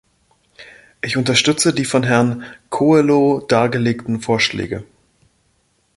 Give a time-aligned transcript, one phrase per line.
[1.01, 4.83] Ich unterstütze die von Herrn Coelho dargelegten Vorschläge.